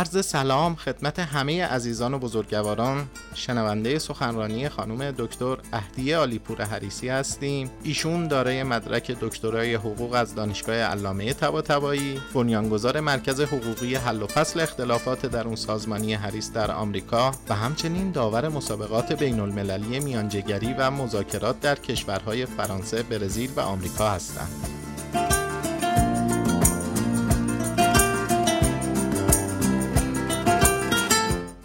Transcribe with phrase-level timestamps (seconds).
[0.00, 7.70] عرض سلام خدمت همه عزیزان و بزرگواران شنونده سخنرانی خانم دکتر اهدیه آلیپور حریسی هستیم
[7.82, 14.60] ایشون دارای مدرک دکترای حقوق از دانشگاه علامه طباطبایی بنیانگذار مرکز حقوقی حل و فصل
[14.60, 21.60] اختلافات درون سازمانی حریس در آمریکا و همچنین داور مسابقات بین المللی میانجگری و مذاکرات
[21.60, 24.79] در کشورهای فرانسه، برزیل و آمریکا هستند.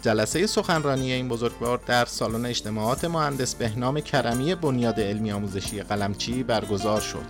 [0.06, 7.00] جلسه سخنرانی این بزرگوار در سالن اجتماعات مهندس بهنام کرمی بنیاد علمی آموزشی قلمچی برگزار
[7.00, 7.24] شد.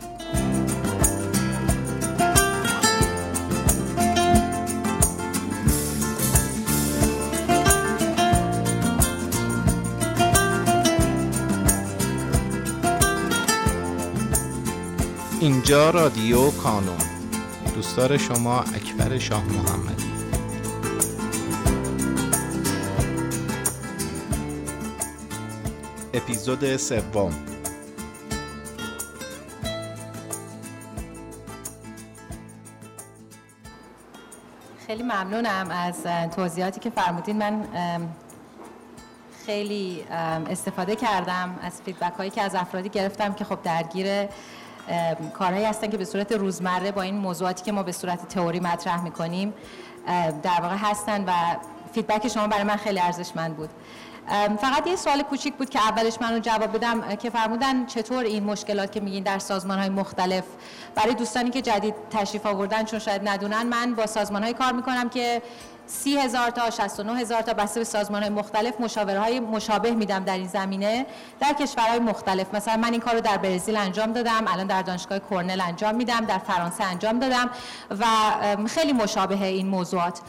[15.40, 16.96] اینجا رادیو کانون
[17.74, 20.15] دوستدار شما اکبر شاه محمدی
[26.16, 27.34] اپیزود سوم.
[34.87, 36.02] خیلی ممنونم از
[36.37, 37.37] توضیحاتی که فرمودین.
[37.37, 37.64] من
[39.46, 40.04] خیلی
[40.50, 44.28] استفاده کردم از فیدبک هایی که از افرادی گرفتم که خب درگیر
[45.34, 49.02] کارهایی هستن که به صورت روزمره با این موضوعاتی که ما به صورت تئوری مطرح
[49.04, 49.54] می‌کنیم
[50.42, 51.32] در واقع هستن و
[51.92, 53.70] فیدبک شما برای من خیلی ارزشمند بود.
[54.60, 58.45] فقط یه سوال کوچیک بود که اولش من رو جواب بدم که فرمودن چطور این
[58.45, 60.45] مشکلات که میگین در سازمان های مختلف
[60.95, 65.09] برای دوستانی که جدید تشریف آوردن چون شاید ندونن من با سازمان های کار می‌کنم
[65.09, 65.43] که
[65.87, 70.25] سی هزار تا 69 هزار تا بسته به سازمان های مختلف مشاوره های مشابه میدم
[70.25, 71.06] در این زمینه.
[71.41, 75.19] در کشورهای مختلف مثلا من این کار رو در برزیل انجام دادم الان در دانشگاه
[75.31, 77.50] کرنل انجام میدم در فرانسه انجام دادم
[77.91, 78.05] و
[78.66, 80.21] خیلی مشابه این موضوعات.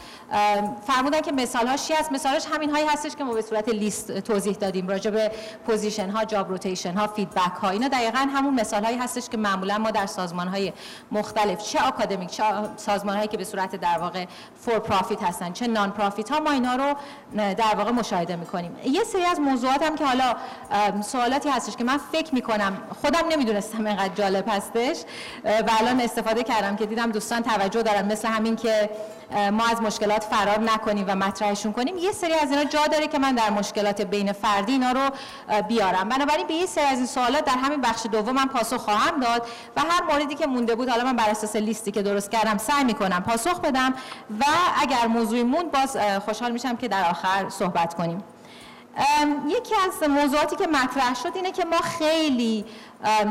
[0.86, 4.56] فرمودن که مثال هاش هست؟ مثالش همین هایی هستش که ما به صورت لیست توضیح
[4.56, 5.30] دادیم راجع به
[5.66, 9.78] position ها job rotation ها feedback ها اینا دقیقا همون مثال هایی هستش که معمولا
[9.78, 10.72] ما در سازمان های
[11.12, 12.44] مختلف چه آکادمیک چه
[12.76, 14.26] سازمان هایی که به صورت در واقع
[14.60, 16.94] for profit هستن چه non-profit ها ما اینا رو
[17.36, 18.76] در واقع مشاهده می‌کنیم.
[18.84, 20.34] یه سری از موضوعات هم که حالا
[21.02, 24.96] سوالاتی هستش که من فکر می‌کنم خودم نمی‌دونستم اینقدر جالب هستش
[25.44, 28.90] و الان استفاده کردم که دیدم دوستان توجه دارن مثل همین که
[29.52, 31.96] ما از مشکلات فرار نکنیم و مطرحشون کنیم.
[31.96, 35.10] یه سری از اینا جا داره که من در مشکلات بین فردی اینا رو
[35.68, 36.08] بیارم.
[36.08, 39.46] بنابراین به یه سری از این سوالات در همین بخش دوم من پاسخ خواهم داد
[39.76, 42.84] و هر موردی که مونده بود حالا من بر اساس لیستی که درست کردم سعی
[42.84, 43.94] می‌کنم پاسخ بدم
[44.40, 44.44] و
[44.80, 45.06] اگر
[45.42, 48.22] موضوعی موند باز خوشحال میشم که در آخر صحبت کنیم.
[49.48, 52.64] یکی از موضوعاتی که مطرح شد اینه که ما خیلی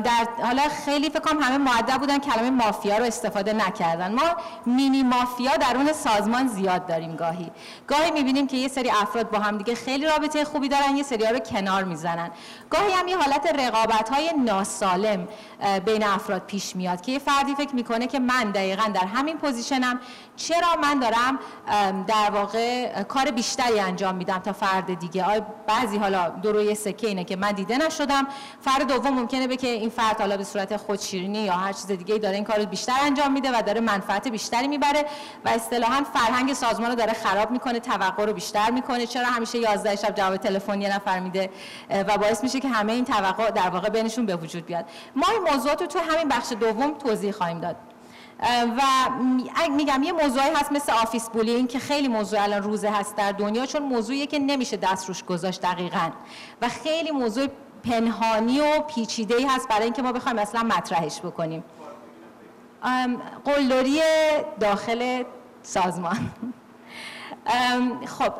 [0.03, 4.13] در حالا خیلی فکر کنم همه معدب بودن کلمه مافیا رو استفاده نکردن.
[4.13, 4.23] ما
[4.65, 7.51] مینی مافیا درون سازمان زیاد داریم گاهی.
[7.87, 11.25] گاهی می‌بینیم که یه سری افراد با هم دیگه خیلی رابطه خوبی دارن یه سری
[11.25, 12.31] ها رو کنار می‌زنن.
[12.69, 15.27] گاهی هم یه حالت رقابت های ناسالم
[15.85, 19.99] بین افراد پیش میاد که یه فردی فکر می‌کنه که من دقیقا در همین پوزیشنم.
[20.35, 21.39] چرا من دارم
[22.07, 27.23] در واقع کار بیشتری انجام میدم تا فرد دیگه؟ بعضی حالا دو روی سکه اینه
[27.23, 28.27] که من دیده نشدم.
[28.61, 32.35] فرد دوم ممکنه که این فرد حالا به صورت خودشیرینی یا هر چیز دیگه داره
[32.35, 35.05] این کار بیشتر انجام میده و داره منفعت بیشتری می‌بره
[35.45, 39.05] و اصطلاحا فرهنگ سازمان رو داره خراب می‌کنه توقع رو بیشتر می‌کنه.
[39.05, 41.49] چرا همیشه 11 شب جواب تلفن یه نفر میده؟
[41.89, 44.85] و باعث میشه که همه این توقع در واقع بینشون به وجود بیاد.
[45.15, 47.75] ما این موضوعات رو تو همین بخش دوم توضیح خواهیم داد.
[48.77, 48.81] و
[49.69, 53.65] میگم یه موضوعی هست مثل office bullying که خیلی موضوع الان روزه هست در دنیا
[53.65, 56.09] چون موضوعیه که نمیشه دست روش گذاشت دقیقا.
[56.61, 57.47] و خیلی موضوع
[57.89, 61.63] پنهانی و پیچیده ای هست برای اینکه ما بخوایم اصلا مطرحش بکنیم.
[63.45, 63.99] قلدری
[64.59, 65.23] داخل
[65.63, 66.31] سازمان.
[68.05, 68.33] خب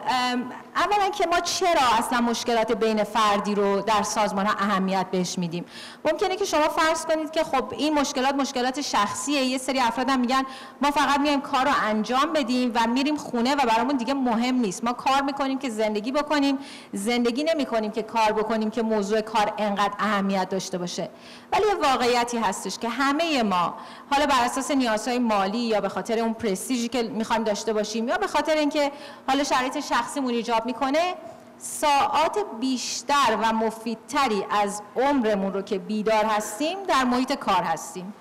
[0.78, 5.66] اولا که ما چرا اصلا مشکلات بین فردی رو در سازمان ها اهمیت بهش میدیم؟
[6.06, 9.44] ممکنه که شما فرض کنید که خب این مشکلات مشکلات شخصیه.
[9.44, 10.44] یه سری افراد هم میگن
[10.82, 14.84] ما فقط میایم کار رو انجام بدیم و میریم خونه و برامون دیگه مهم نیست.
[14.84, 16.58] ما کار می‌کنیم که زندگی بکنیم.
[16.94, 21.10] زندگی نمی‌کنیم که کار بکنیم که موضوع کار انقدر اهمیت داشته باشه.
[21.52, 23.74] ولی واقعیتی هستش که همه ما
[24.12, 28.18] حالا بر اساس نیازهای مالی یا به خاطر اون پرستیژی که می‌خوایم داشته باشیم یا
[28.18, 28.92] به خاطر اینکه
[29.28, 31.16] حالا شرایط شخصیمون ایجاب می‌کنه
[31.58, 38.14] ساعات بیشتر و مفیدتری از عمرمون رو که بیدار هستیم در محیط کار هستیم.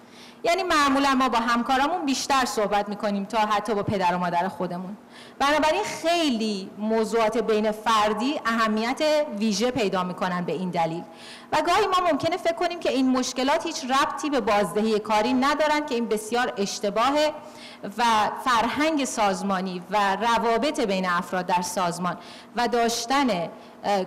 [0.45, 4.97] یعنی معمولا ما با همکارامون بیشتر صحبت می‌کنیم تا حتی با پدر و مادر خودمون.
[5.39, 9.03] بنابراین خیلی موضوعات بین فردی اهمیت
[9.39, 11.03] ویژه پیدا می‌کنن به این دلیل.
[11.53, 15.87] و گاهی ما ممکنه فکر کنیم که این مشکلات هیچ ربطی به بازدهی کاری ندارن
[15.87, 17.33] که این بسیار اشتباهه
[17.99, 18.05] و
[18.45, 22.17] فرهنگ سازمانی و روابط بین افراد در سازمان
[22.57, 23.49] و داشتن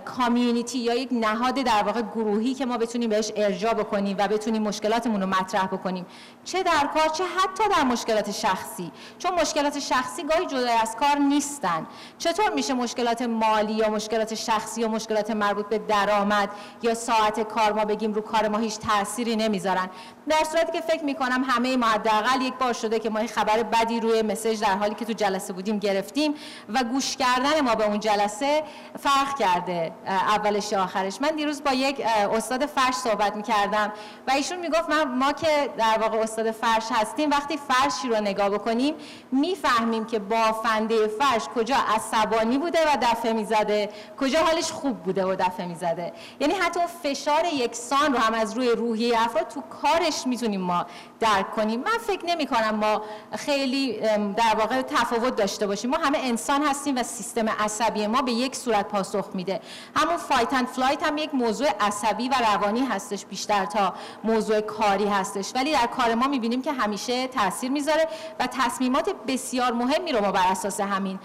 [0.04, 4.62] کامیونیتی یا یک نهاد در واقع گروهی که ما بتونیم بهش ارجاع بکنیم و بتونیم
[4.62, 6.06] مشکلاتمون رو مطرح بکنیم
[6.44, 8.92] چه در کار چه حتی در مشکلات شخصی.
[9.18, 11.86] چون مشکلات شخصی گاهی جدا از کار نیستن.
[12.18, 16.50] چطور میشه مشکلات مالی یا مشکلات شخصی یا مشکلات مربوط به درآمد
[16.82, 19.90] یا ساعت کار ما بگیم رو کار ما هیچ تأثیری نمی‌ذارن.
[20.28, 24.00] در صورتی که فکر می‌کنم همه ما حداقل یک بار شده که ما خبر بدی
[24.00, 26.34] روی مسیج در حالی که تو جلسه بودیم گرفتیم
[26.68, 28.62] و گوش کردن ما به اون جلسه
[28.98, 31.20] فرق کرده اولش آخرش.
[31.20, 32.00] من دیروز با یک
[32.36, 33.92] استاد فرش صحبت می‌کردم
[34.28, 38.50] و ایشون می‌گفت ما, ما که در واقع استاد فرش هستیم وقتی فرشی رو نگاه
[38.50, 38.94] بکنیم
[39.32, 43.88] می‌فهمیم که بافنده فرش کجا عصبانی بوده و دفعه می‌زده
[44.20, 46.12] کجا حالش خوب بوده و دفعه می‌زده.
[46.40, 46.80] یعنی حتی
[47.20, 50.86] فشار یکسان رو هم از روی روحیه افراد تو کارش می‌تونیم ما
[51.20, 51.80] درک کنیم.
[51.80, 53.02] من فکر نمی کنم ما
[53.36, 54.00] خیلی
[54.36, 55.90] در واقع تفاوت داشته باشیم.
[55.90, 59.60] ما همه انسان هستیم و سیستم عصبی ما به یک صورت پاسخ میده.
[59.96, 63.94] همون fight and flight هم یک موضوع عصبی و روانی هستش بیشتر تا
[64.24, 65.52] موضوع کاری هستش.
[65.54, 68.08] ولی در کار ما می‌بینیم که همیشه تاثیر می‌ذاره
[68.40, 71.18] و تصمیمات بسیار مهمی رو ما بر اساس همین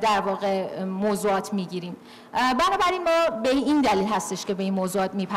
[0.00, 1.96] در واقع موضوعات می‌گیریم.
[2.32, 5.33] بنابراین ما به این دلیل هستش که به این موضوعات می‌پردازیم.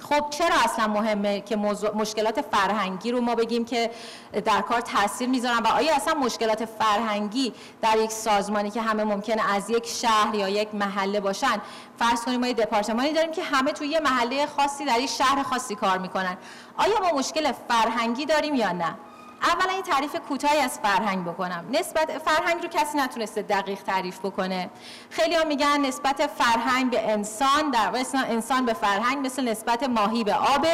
[0.00, 1.56] خب چرا اصلا مهمه که
[1.94, 3.90] مشکلات فرهنگی رو ما بگیم که
[4.44, 7.52] در کار تاثیر می‌ذارن و آیا اصلا مشکلات فرهنگی
[7.82, 11.60] در یک سازمانی که همه ممکنه از یک شهر یا یک محله باشن؟
[11.98, 15.42] فرض کنیم ما یه دپارتمانی داریم که همه توی یه محله خاصی در یک شهر
[15.42, 16.36] خاصی کار می‌کنن.
[16.76, 18.94] آیا ما مشکل فرهنگی داریم یا نه؟
[19.42, 21.64] اولا این تعریف کوتاهی از فرهنگ بکنم.
[21.70, 24.70] نسبت فرهنگ رو کسی نتونسته دقیق تعریف بکنه.
[25.10, 30.34] خیلی ها میگن نسبت فرهنگ به انسان در انسان به فرهنگ مثل نسبت ماهی به
[30.34, 30.66] آب.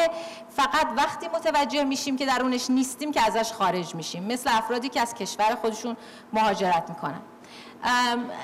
[0.56, 4.24] فقط وقتی متوجه میشیم که درونش نیستیم که ازش خارج میشیم.
[4.24, 5.96] مثل افرادی که از کشور خودشون
[6.32, 7.20] مهاجرت می‌کنن.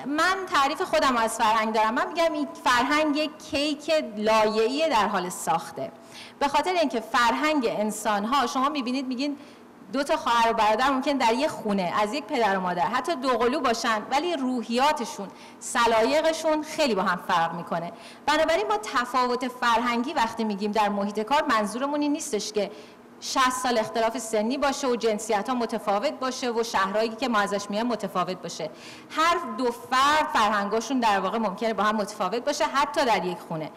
[0.07, 1.95] من تعریف خودم از فرهنگ دارم.
[1.95, 5.93] من میگم این فرهنگ یک کیک لایه‌ای در حال ساخته.
[6.39, 9.37] به خاطر اینکه فرهنگ انسان ها شما می‌بینید میگین
[9.93, 13.17] دو تا خواهر و برادر ممکن در یک خونه از یک پدر و مادر حتی
[13.17, 15.29] دوقلو باشن ولی روحیاتشون
[15.59, 17.93] سلایقشون خیلی با هم فرق می‌کنه.
[18.27, 22.71] بنابراین ما تفاوت فرهنگی وقتی میگیم در محیط کار منظورمون این نیستش که
[23.21, 27.71] 60 سال اختلاف سنی باشه و جنسیت ها متفاوت باشه و شهرهایی که ما ازش
[27.71, 28.71] میان متفاوت باشه.
[29.11, 33.71] هر دو فرد فرهنگاشون در واقع ممکنه با هم متفاوت باشه حتی در یک خونه.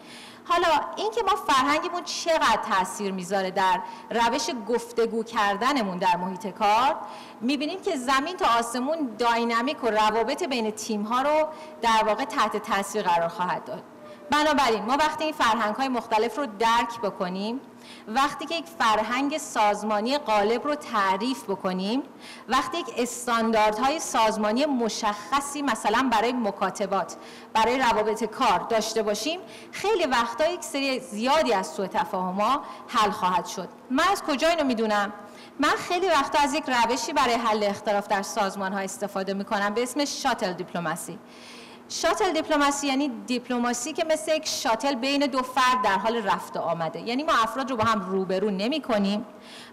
[0.44, 3.80] حالا اینکه ما فرهنگمون چقدر تاثیر می‌ذاره در
[4.10, 6.96] روش گفتگو کردنمون در محیط کار
[7.40, 11.48] می‌بینیم که زمین تا آسمون داینامیک و روابط بین تیم ها رو
[11.82, 13.82] در واقع تحت تاثیر قرار خواهد داد.
[14.30, 17.60] بنابراین ما وقتی این فرهنگ های مختلف رو درک بکنیم
[18.08, 22.02] وقتی که یک فرهنگ سازمانی غالب رو تعریف بکنیم
[22.48, 27.16] وقتی یک استانداردهای سازمانی مشخصی مثلا برای مکاتبات
[27.54, 29.40] برای روابط کار داشته باشیم
[29.72, 33.68] خیلی وقتا یک سری زیادی از سوء تفاهم حل خواهد شد.
[33.90, 35.12] من از کجا اینو می‌دونم؟
[35.60, 39.82] من خیلی وقتا از یک روشی برای حل اختلاف در سازمان ها استفاده می‌کنم به
[39.82, 41.18] اسم شاتل دیپلماسی
[41.88, 47.00] شاتل دیپلماسی یعنی دیپلماسی که مثل یک شاتل بین دو فرد در حال رفت آمده.
[47.00, 49.26] یعنی ما افراد رو با هم روبرو نمی کنیم.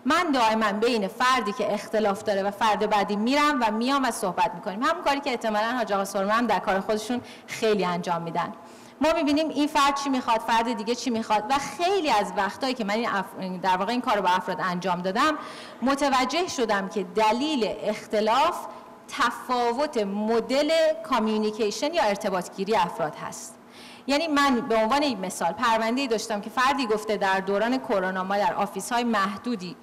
[0.06, 4.52] من دائما بین فردی که اختلاف داره و فرد بعدی میرم و میام و صحبت
[4.56, 4.84] می‌کنیم.
[4.84, 8.54] همون کاری که احتمالا حاج آقا هم در کار خودشون خیلی انجام میدن.
[9.02, 12.84] ما می‌بینیم این فرد چی می‌خواد فرد دیگه چی می‌خواد و خیلی از وقتایی که
[12.84, 13.06] من
[13.40, 15.38] این در واقع این کار رو با افراد انجام دادم
[15.82, 18.68] متوجه شدم که دلیل اختلاف
[19.12, 20.72] تفاوت مدل
[21.10, 23.56] communication یا ارتباطگیری افراد هست.
[24.08, 28.38] یعنی من به عنوان این مثال پرونده داشتم که فردی گفته در دوران کرونا ما
[28.38, 29.76] در office های محدودی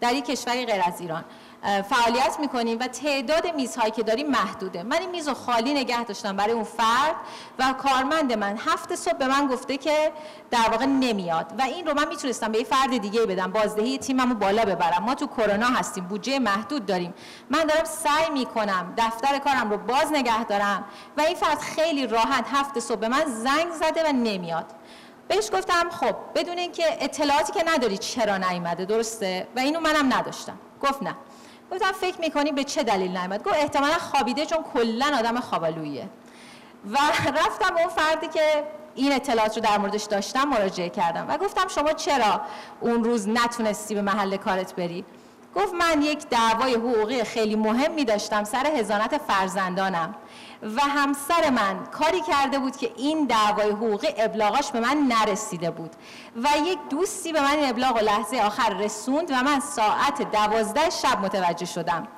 [0.00, 1.24] در یک کشوری غیر از ایران
[1.64, 4.82] فعالیت می‌کنیم و تعداد میزهایی که داریم محدوده.
[4.82, 7.14] من این میز خالی نگه داشتم برای اون فرد
[7.58, 8.56] و کارمند من.
[8.56, 10.12] هفت صبح به من گفته که
[10.50, 13.52] در واقع نمیاد و این رو من می‌تونستم به یه فرد دیگه بدم.
[13.52, 15.02] بازدهی تیممو بالا ببرم.
[15.02, 17.14] ما تو کرونا هستیم بودجه محدود داریم.
[17.50, 20.84] من دارم سعی می‌کنم دفتر کارم رو باز نگه دارم
[21.16, 24.66] و این فرد خیلی راحت هفت صبح به من زنگ زده و نمیاد.
[25.28, 30.58] بهش گفتم خب بدون اینکه اطلاعاتی که نداری چرا نیومده درسته؟ و اینو منم نداشتم.
[30.82, 31.14] گفت نه.
[31.74, 36.08] گفتم فکر می‌کنی به چه دلیل نیومد؟ گفت احتمالا خوابیده چون کلا آدم خوابالویه
[36.90, 38.64] و رفتم اون فردی که
[38.94, 41.26] این اطلاعات رو در موردش داشتم مراجعه کردم.
[41.28, 42.40] و گفتم شما چرا
[42.80, 45.04] اون روز نتونستی به محل کارت بری؟
[45.56, 50.14] گفت من یک دعوای حقوقی خیلی مهمی داشتم سر هزانت فرزندانم
[50.62, 55.90] و همسر من کاری کرده بود که این دعوای حقوقی ابلاغاش به من نرسیده بود
[56.36, 61.20] و یک دوستی به من ابلاغ و لحظه آخر رسوند و من ساعت دوازده شب
[61.20, 62.08] متوجه شدم.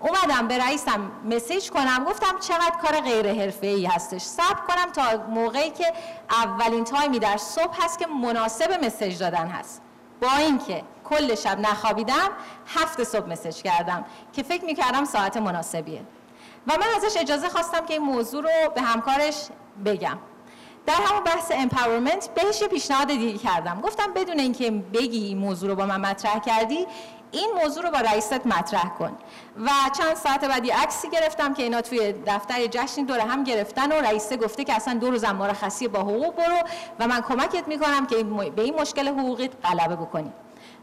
[0.00, 4.22] اومدم به رئیسم message کنم گفتم چقدر کار غیرحرفه‌ای هستش.
[4.22, 5.92] صبر کنم تا موقعی که
[6.30, 9.82] اولین time ی در صبح هست که مناسب message دادن هست.
[10.20, 12.30] با اینکه کل شب نخوابیدم
[12.66, 16.00] هفت صبح message کردم که فکر می‌کردم ساعت مناسبیه.
[16.66, 19.48] و من ازش اجازه خواستم که این موضوع رو به همکارش
[19.84, 20.18] بگم.
[20.86, 23.80] در همون بحث empowerment بهش پیشنهاد دیگه کردم.
[23.80, 26.86] گفتم بدون اینکه بگی این موضوع رو با من مطرح کردی
[27.32, 29.18] این موضوع رو با رئیست مطرح کن.
[29.64, 33.94] و چند ساعت بعدی عکسی گرفتم که اینا توی دفتر جشن دور هم گرفتن و
[33.94, 36.56] رئیسه گفته که اصلا دو روز مرخصی با حقوق برو
[36.98, 38.22] و من کمکت می‌کنم که
[38.56, 40.32] به این مشکل حقوقی غلبه بکنی.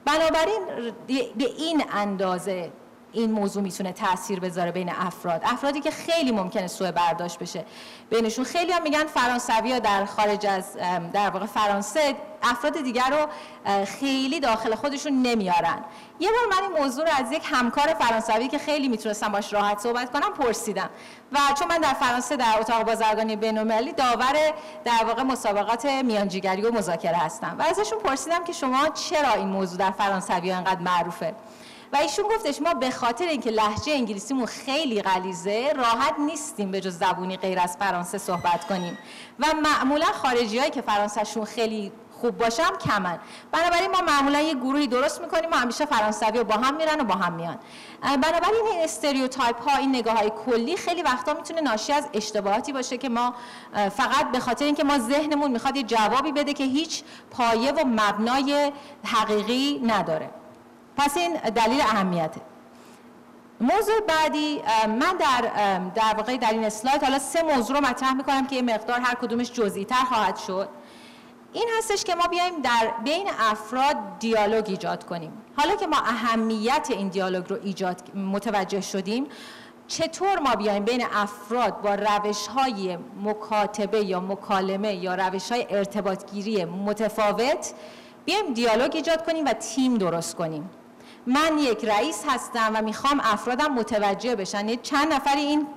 [0.06, 0.62] بنابراین
[1.08, 2.72] به این اندازه
[3.14, 5.42] این موضوع می‌تونه تاثیر بذاره بین افراد.
[5.46, 7.66] افرادی که خیلی ممکنه سوء برداشت بشه
[8.10, 8.46] بینشون.
[8.46, 10.74] خیلی هم میگن فرانسوی ها در خارج از
[11.14, 13.28] در واقع فرانسه افراد دیگر رو
[13.86, 15.84] خیلی داخل خودشون نمیارن.
[16.20, 19.80] یه بار من این موضوع رو از یک همکار فرانسوی که خیلی می‌تونستم باش راحت
[19.80, 20.90] صحبت کنم پرسیدم.
[21.32, 24.36] و چون من در فرانسه در اتاق بازرگانی بین‌المللی داور
[24.86, 27.56] در واقع مسابقات میانجیگری و مذاکره هستم.
[27.60, 31.36] و ازشون پرسیدم که شما چرا این موضوع در فرانسوی انقدر معروفه؟
[31.94, 36.98] و ایشون گفتش ما به خاطر اینکه لحجه انگلیسیمون خیلی غلیظه راحت نیستیم به جز
[36.98, 38.98] زبونی غیر از فرانسه صحبت کنیم.
[39.40, 43.20] و معمولا خارجی هایی که فرانسهشون خیلی خوب باشم کمن.
[43.52, 47.04] بنابراین ما معمولا یه گروهی درست می‌کنیم ما همیشه فرانسوی و با هم میرن و
[47.04, 47.60] با هم میان.
[48.02, 52.98] بنابراین این استریوتایپ ها این نگاه های کلی خیلی وقتا می‌تونه ناشی از اشتباهاتی باشه
[52.98, 53.34] که ما
[53.74, 58.72] فقط به خاطر اینکه ما ذهنمون می‌خواد یه جوابی بده که هیچ پایه و مبنای
[59.04, 60.30] حقیقی نداره.
[60.98, 62.42] پس این دلیل اهمیته.
[63.62, 68.48] موضوع بعدی من در در واقع در این اسلاید حالا سه موضوع رو مطرح می‌کنم
[68.48, 70.70] که یه مقدار هر کدومش جزئی تر خواهد شد.
[71.54, 75.32] این هستش که ما بیایم در بین افراد دیالوگ ایجاد کنیم.
[75.58, 79.26] حالا که ما اهمیت این دیالوگ رو ایجاد متوجه شدیم
[79.88, 86.66] چطور ما بیایم بین افراد با روش های مکاتبه یا مکالمه یا روش های ارتباطگیری
[86.66, 87.74] متفاوت
[88.26, 90.70] بیایم دیالوگ ایجاد کنیم و تیم درست کنیم؟
[91.28, 94.58] من یک رئیس هستم و می‌خوام افرادم متوجه بشن.
[94.58, 95.68] یعنی چند نفری این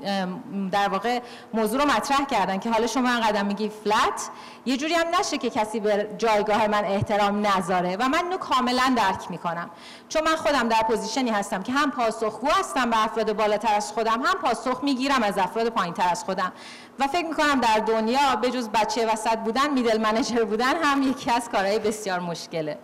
[0.72, 1.20] در واقع
[1.54, 4.30] موضوع رو مطرح کردن که حالا شما قدم میگی flat
[4.66, 8.94] یه جوری هم نشه که کسی به جایگاه من احترام نذاره و من اینو کاملا
[8.96, 9.70] درک می‌کنم.
[10.08, 13.92] چون من خودم در position ی هستم که هم پاسخگو هستم به افراد بالاتر از
[13.92, 16.52] خودم هم پاسخ می‌گیرم از افراد پایینتر از خودم.
[16.98, 21.30] و فکر می‌کنم در دنیا به جز بچه وسط بودن middle manager بودن هم یکی
[21.30, 22.78] از کارهای بسیار مشکله.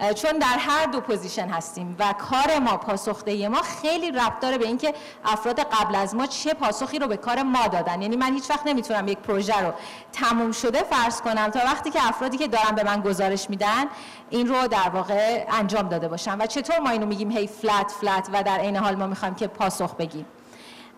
[0.00, 4.66] چون در هر دو position هستیم و کار ما پاسخده ما خیلی ربط داره به
[4.66, 8.02] اینکه افراد قبل از ما چه پاسخی رو به کار ما دادن.
[8.02, 9.72] یعنی من هیچ وقت نمی‌تونم یک پروژه رو
[10.12, 13.84] تموم شده فرض کنم تا وقتی که افرادی که دارن به من گزارش میدن
[14.30, 16.36] این رو در واقع انجام داده باشم.
[16.40, 19.46] و چطور ما اینو میگیم هی flat flat و در عین حال ما می‌خوایم که
[19.46, 20.26] پاسخ بگیم.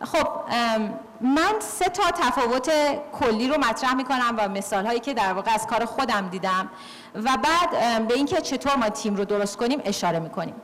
[0.05, 0.29] خب
[1.21, 2.71] من سه تا تفاوت
[3.13, 6.71] کلی رو مطرح می‌کنم و مثال هایی که در واقع از کار خودم دیدم
[7.15, 10.55] و بعد به اینکه چطور ما تیم رو درست کنیم اشاره می‌کنیم.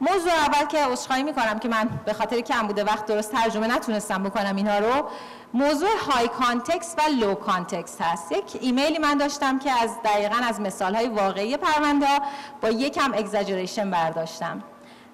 [0.00, 4.56] موضوع اول که عذرخواهی می‌کنم که من به خاطر کمبود وقت درست ترجمه نتونستم بکنم
[4.56, 5.08] اینها رو
[5.54, 8.32] موضوع high context و low context هست.
[8.32, 12.20] یک ایمیلی من داشتم که از دقیقا از مثال های واقعی پرونده
[12.60, 14.62] با یکم exaggeration برداشتم.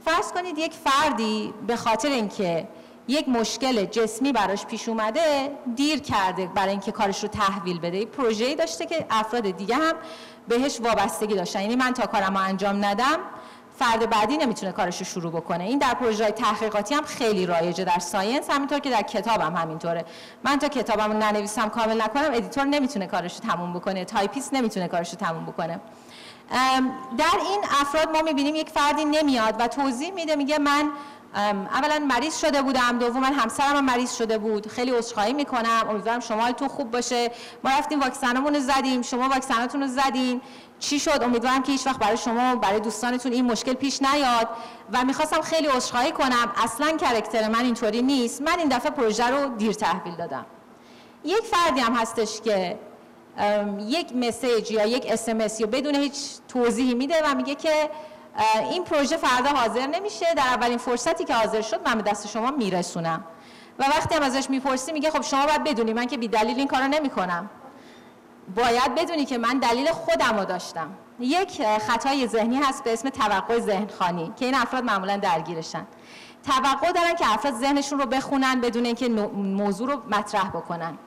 [0.05, 2.69] فرض کنید یک فردی به خاطر اینکه
[3.11, 8.05] یک مشکل جسمی براش پیش اومده دیر کرده برای اینکه کارش رو تحویل بده.
[8.05, 9.95] پروژه‌ای داشته که افراد دیگه هم
[10.49, 11.61] بهش وابستگی داشتن.
[11.61, 13.19] یعنی من تا کارم رو انجام ندم
[13.79, 15.65] فرد بعدی نمی‌تونه کارش رو شروع بکنه.
[15.65, 17.85] این در پروژه تحقیقاتی هم خیلی رایجه.
[17.85, 20.05] در science همینطور که در کتابم هم همینطوره.
[20.45, 24.05] من تا کتابم رو ننویسم کامل نکنم editor نمی‌تونه کارش رو تموم بکنه.
[24.05, 25.81] تایپیست نمی‌تونه کارش رو تموم بکنه.
[27.19, 30.91] در این افراد ما می‌بینیم یک فردی نمیاد و توضیح میده میگه من
[31.35, 34.67] اولا مریض شده بودم دوما همسرم هم مریض شده بود.
[34.67, 35.87] خیلی عذرخواهی می‌کنم.
[35.91, 37.31] امیدوارم شما تو خوب باشه.
[37.65, 39.03] ما رفتیم واکسنمون رو زدیم.
[39.03, 40.41] شما واکسناتون رو زدین.
[40.79, 44.49] چی شد؟ امیدوارم که هیچ وقت برای شما برای دوستانتون این مشکل پیش نیاد.
[44.93, 46.53] و می‌خواستم خیلی عذرخواهی کنم.
[46.65, 48.43] اصلا کرکتر من اینطوری نیست.
[48.43, 50.47] من این دفعه پروژه رو دیر تحویل دادم.
[51.25, 52.79] یک فردی هم هستش که
[53.79, 56.15] یک مسیج یا یک یا بدون هیچ
[56.49, 57.91] توضیحی میده و میگه که
[58.71, 60.35] این پروژه فردا حاضر نمیشه.
[60.35, 63.25] در اولین فرصتی که حاضر شد من به دست شما میرسونم.
[63.79, 66.69] و وقتی هم ازش می‌پرسی میگه خب شما باید بدونی من که بی دلیل این
[66.69, 67.51] کارو نمی‌کنم.
[68.57, 70.91] باید بدونی که من دلیل خودم رو داشتم.
[71.21, 75.87] یک خطای ذهنی هست به اسم توقع ذهن خانی که این افراد معمولا درگیرشن.
[76.47, 80.99] توقع دارن که افراد ذهنشون رو بخونن بدون اینکه موضوع رو مطرح بکنن.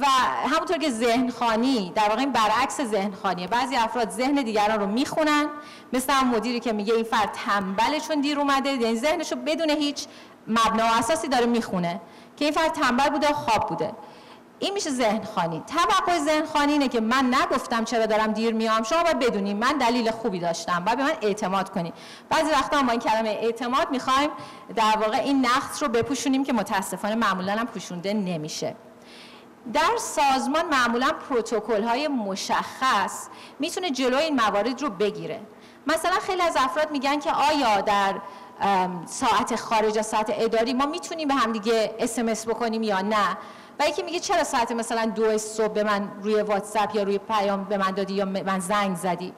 [0.00, 0.04] و
[0.48, 4.86] همونطور که ذهن خانی در واقع این برعکس ذهن خانیه بعضی افراد ذهن دیگران رو
[4.86, 5.46] می‌خونن
[5.92, 9.70] مثل هم مدیری که میگه این فرد تنبله چون دیر اومده یعنی ذهنش رو بدون
[9.70, 10.06] هیچ
[10.46, 12.00] مبنا و اساسی داره می‌خونه
[12.36, 13.92] که این فرد تنبل بوده و خواب بوده.
[14.58, 18.82] این میشه ذهن خانی توقع ذهن خانی اینه که من نگفتم چرا دارم دیر میام
[18.82, 21.94] شما باید بدونیم من دلیل خوبی داشتم باید به من اعتماد کنید
[22.30, 24.30] بعضی وقتا ما این کلمه اعتماد می‌خوایم
[24.76, 28.76] در واقع این نقص رو بپوشونیم که متاسفانه معمولا هم پوشونده نمیشه.
[29.72, 35.40] در سازمان معمولا پروتکل های مشخص می‌تونه جلوی این موارد رو بگیره.
[35.86, 38.14] مثلا خیلی از افراد میگن که آیا در
[39.06, 43.36] ساعت خارج از ساعت اداری ما می‌تونیم به هم دیگه اسمس بکنیم یا نه؟
[43.80, 47.64] و یکی میگه چرا ساعت مثلا دو صبح به من روی واتساپ یا روی پیام
[47.64, 49.32] به من دادی یا من زنگ زدی؟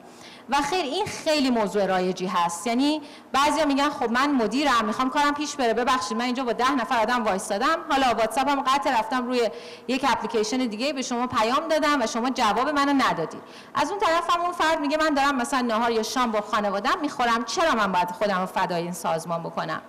[0.51, 2.67] و خیر این خیلی موضوع رایجی هست.
[2.67, 3.01] یعنی
[3.33, 5.73] بعضیا میگن خب من مدیرم می‌خوام کارم پیش بره.
[5.73, 7.77] ببخشید من اینجا با ده نفر آدم وایستادم.
[7.89, 9.49] حالا واتساپم قطع رفتم روی
[9.87, 13.37] یک اپلیکیشن دیگه به شما پیام دادم و شما جواب منو ندادی
[13.75, 16.99] از اون طرف هم اون فرد میگه من دارم مثلا نهار یا شام با خانوادم
[17.01, 17.45] می‌خورم.
[17.45, 19.81] چرا من باید خودم رو فدای این سازمان بکنم؟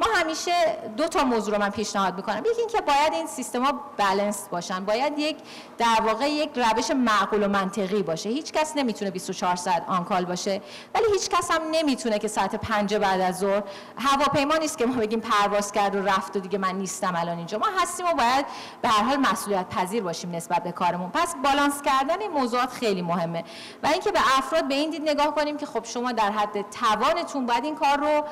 [0.00, 0.52] ما همیشه
[0.96, 2.42] دو تا موضوع رو من پیشنهاد می‌کنم.
[2.50, 4.84] یکی اینکه باید این سیستما بالانس باشن.
[4.84, 5.36] باید یک
[5.78, 8.28] در واقع یک روش معقول و منطقی باشه.
[8.28, 10.62] هیچ کس نمی‌تونه 24 ساعت آنکال باشه.
[10.94, 13.62] ولی هیچ کس هم نمی‌تونه که ساعت 5 بعد از ظهر
[13.96, 17.58] هواپیما نیست که ما بگیم پرواز کرد و رفت و دیگه من نیستم الان اینجا.
[17.58, 18.46] ما هستیم و باید
[18.82, 21.10] به هر حال مسئولیت پذیر باشیم نسبت به کارمون.
[21.10, 23.44] پس بالانس کردن این موضوعات خیلی مهمه.
[23.82, 27.46] و اینکه به افراد به این دید نگاه کنیم که خب شما در حد توانتون
[27.46, 28.24] باید این کار رو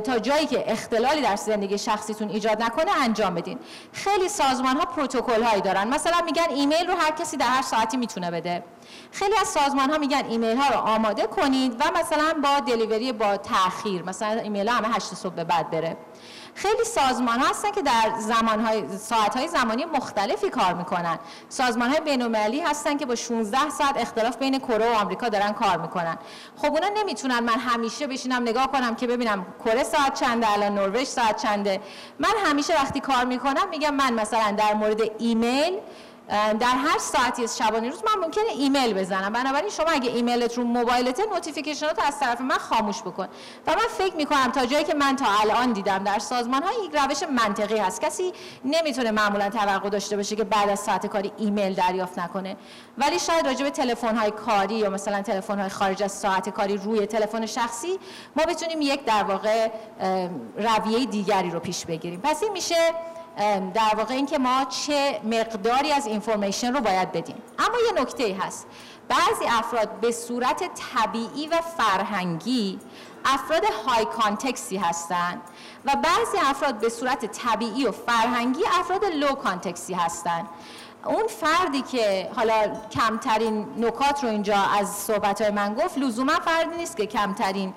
[0.00, 3.58] تا جایی که اختلاف اشکالی در زندگی شخصیتون ایجاد نکنه انجام بدین.
[3.92, 5.88] خیلی سازمان ها پروتکل هایی دارن.
[5.88, 8.64] مثلا میگن ایمیل رو هر کسی در هر ساعتی می‌تونه بده.
[9.10, 13.36] خیلی از سازمان ها میگن ایمیل ها رو آماده کنید و مثلا با delivery با
[13.36, 15.96] تاخیر مثلا ایمیل ها همه 8 صبح به بعد بره.
[16.54, 21.18] خیلی سازمان ها هستن که در زمان های ساعت های زمانی مختلفی کار می‌کنن.
[21.48, 25.76] سازمان های بین‌المللی هستن که با 16 ساعت اختلاف بین کره و آمریکا دارن کار
[25.76, 26.18] می‌کنن.
[26.56, 31.06] خب اونا نمی‌تونن من همیشه بشینم نگاه کنم که ببینم کره ساعت چنده الان نروژ
[31.06, 31.80] ساعت چنده.
[32.18, 35.78] من همیشه وقتی کار می‌کنم میگم من مثلا در مورد ایمیل
[36.60, 39.32] در هر ساعتی از شبانه روز من ممکنه ایمیل بزنم.
[39.32, 43.28] بنابراین شما اگه ایمیلت رو موبایلت notification ات از طرف من خاموش بکن.
[43.66, 46.96] و من فکر می‌کنم تا جایی که من تا الان دیدم در سازمان ها یک
[46.96, 48.00] روش منطقی هست.
[48.00, 48.32] کسی
[48.64, 52.56] نمی‌تونه معمولا توقع داشته باشه که بعد از ساعت کاری ایمیل دریافت نکنه.
[52.98, 56.76] ولی شاید راجع به تلفن های کاری یا مثلا تلفن های خارج از ساعت کاری
[56.76, 57.98] روی تلفن شخصی
[58.36, 59.70] ما بتونیم یک در واقع
[60.56, 62.20] رویه دیگری رو پیش بگیریم.
[62.20, 62.76] پس این میشه
[63.74, 67.42] در واقع اینکه ما چه مقداری از اینفورمیشن رو باید بدیم.
[67.58, 68.66] اما یه نکته هست.
[69.08, 72.78] بعضی افراد به صورت طبیعی و فرهنگی
[73.24, 75.40] افراد های کانتکسی هستند
[75.84, 80.48] و بعضی افراد به صورت طبیعی و فرهنگی افراد لو کانتکسی هستند
[81.04, 82.54] اون فردی که حالا
[82.90, 87.74] کمترین نکات رو اینجا از صحبت های من گفت لزوما فردی نیست که کمترین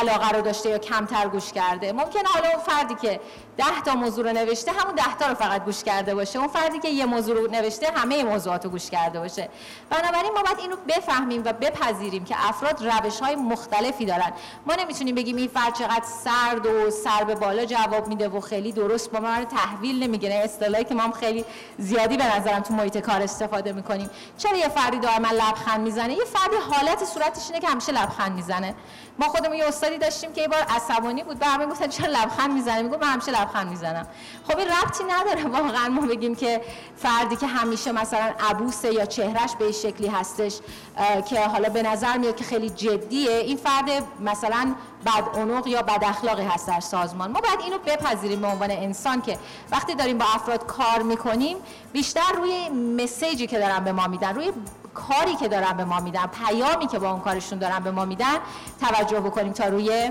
[0.00, 1.92] علاقه رو داشته یا کمتر گوش کرده.
[1.92, 3.20] ممکنه حالا اون فردی که
[3.56, 6.38] ده تا موضوع رو نوشته همون ده تا رو فقط گوش کرده باشه.
[6.38, 9.48] اون فردی که یه موضوع رو نوشته همه موضوعات رو گوش کرده باشه.
[9.90, 14.32] بنابراین ما باید اینو بفهمیم و بپذیریم که افراد روش های مختلفی دارن.
[14.66, 18.72] ما نمی‌تونیم بگیم این فرد چقدر سرد و سر به بالا جواب میده و خیلی
[18.72, 20.34] درست با ما تحویل نمی‌گیره.
[20.34, 21.44] اصطلاحی که ما هم خیلی
[21.78, 24.10] زیادی به نظرم تو محیط کار استفاده می‌کنیم.
[24.38, 28.74] چرا یه فردی دائما لبخند می‌زنه؟ یه فردی حالت صورتش اینه که همیشه لبخند می‌زنه.
[29.18, 31.38] ما خودمون یه استادی داشتیم که یه بار عصبانی بود.
[31.38, 34.06] به همه گفتن چرا لبخند می‌زنه میگه من همیشه لبخند می‌زنم.
[34.48, 35.44] خب این ربطی نداره.
[35.44, 36.60] واقعا ما بگیم که
[36.96, 40.58] فردی که همیشه مثلا عبوسه یا چهرش به شکلی هستش
[41.28, 44.74] که حالا به نظر میاد که خیلی جدیه این فرد مثلا
[45.06, 47.30] بد یا بد اخلاقی هست در سازمان.
[47.30, 49.38] ما باید اینو بپذیریم به عنوان انسان که
[49.70, 51.56] وقتی داریم با افراد کار می‌کنیم
[51.92, 54.52] بیشتر روی مسیجی که دارن به ما میدن روی
[54.94, 58.36] کاری که دارن به ما میدن پیامی که با اون کارشون دارن به ما میدن
[58.80, 60.10] توجه بکنیم تا روی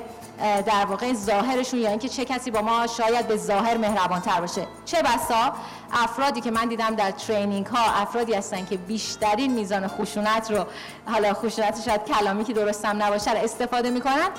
[0.66, 4.68] در واقع ظاهرشون یا اینکه چه کسی با ما شاید به ظاهر مهربان تر باشه.
[4.86, 5.54] چه بسا؟
[5.94, 10.66] افرادی که من دیدم در training ها افرادی هستن که بیشترین میزان خشونت رو
[11.06, 14.30] حالا خشونت شاید کلامی که درستم نباشه استفاده می‌کنن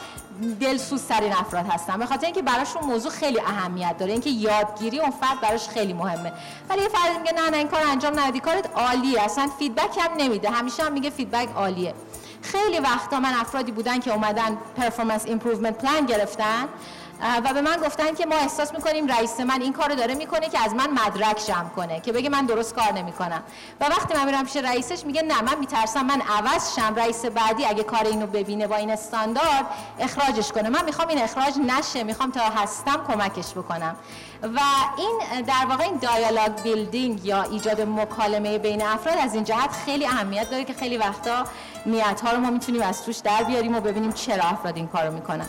[0.61, 1.99] دلسوزترین افراد هستن.
[1.99, 6.33] به خاطر اینکه براشون موضوع خیلی اهمیت داره اینکه یادگیری اون فرد براش خیلی مهمه.
[6.69, 10.11] ولی یه فرد میگه نه نه این کار انجام ندی کارت عالیه اصلا feedback هم
[10.19, 10.51] نمیده.
[10.51, 11.95] همیشه هم میگه feedback عالیه.
[12.43, 16.69] خیلی وقتا من افرادی بودن که اومدن performance improvement plan گرفتن
[17.45, 20.59] و به من گفتن که ما احساس می‌کنیم رئیس من این کارو داره می‌کنه که
[20.65, 23.43] از من مدرک جمع کنه که بگه من درست کار نمی‌کنم.
[23.81, 27.65] و وقتی من میرم پیش رئیسش میگه نه من میترسم من عوض شم رئیس بعدی
[27.65, 29.67] اگه کار اینو ببینه با این استاندارد
[29.99, 30.69] اخراجش کنه.
[30.69, 33.97] من می‌خوام این اخراج نشه می‌خوام تا هستم کمکش بکنم.
[34.43, 34.61] و
[34.97, 40.07] این در واقع این دایالوگ بیلدینگ یا ایجاد مکالمه بین افراد از این جهت خیلی
[40.07, 41.45] اهمیت داره که خیلی وقتا
[41.87, 45.13] نیت ها رو ما می‌تونیم از توش در بیاریم و ببینیم چرا افراد این کارو
[45.13, 45.47] می‌کنن.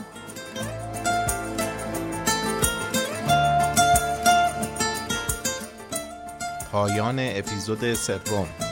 [6.71, 8.70] پایان اپیزود سوم.